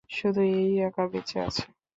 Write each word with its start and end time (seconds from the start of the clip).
শুধু 0.09 0.41
এ 0.51 0.61
ই 0.65 0.75
একা 0.81 1.03
বেচে 1.07 1.37
আছে। 1.39 1.63